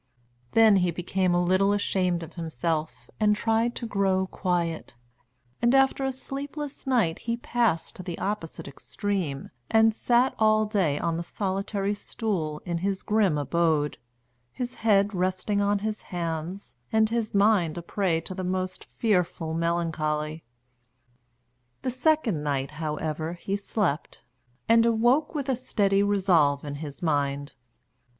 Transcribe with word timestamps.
Then 0.53 0.77
he 0.77 0.89
became 0.89 1.35
a 1.35 1.43
little 1.43 1.73
ashamed 1.73 2.23
of 2.23 2.33
himself 2.33 3.07
and 3.19 3.35
tried 3.35 3.75
to 3.75 3.85
grow 3.85 4.25
quiet, 4.25 4.95
and 5.61 5.75
after 5.75 6.03
a 6.03 6.11
sleepless 6.11 6.87
night 6.87 7.19
he 7.19 7.37
passed 7.37 7.97
to 7.97 8.01
the 8.01 8.17
opposite 8.17 8.67
extreme 8.67 9.51
and 9.69 9.93
sat 9.93 10.33
all 10.39 10.65
day 10.65 10.95
long 10.99 11.07
on 11.09 11.17
the 11.17 11.23
solitary 11.23 11.93
stool 11.93 12.63
in 12.65 12.79
his 12.79 13.03
grim 13.03 13.37
abode, 13.37 13.99
his 14.51 14.73
head 14.73 15.13
resting 15.13 15.61
on 15.61 15.77
his 15.85 16.01
hands, 16.01 16.75
and 16.91 17.09
his 17.11 17.35
mind 17.35 17.77
a 17.77 17.83
prey 17.83 18.19
to 18.21 18.33
the 18.33 18.43
most 18.43 18.85
fearful 18.97 19.53
melancholy. 19.53 20.43
The 21.83 21.91
second 21.91 22.41
night, 22.41 22.71
however, 22.71 23.33
he 23.33 23.55
slept, 23.55 24.23
and 24.67 24.83
awoke 24.83 25.35
with 25.35 25.47
a 25.47 25.55
steady 25.55 26.01
resolve 26.01 26.65
in 26.65 26.73
his 26.81 27.03
mind. 27.03 27.53